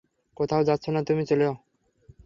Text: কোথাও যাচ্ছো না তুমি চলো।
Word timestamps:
কোথাও 0.37 0.61
যাচ্ছো 0.63 0.89
না 0.91 1.01
তুমি 1.03 1.23
চলো। 1.25 1.49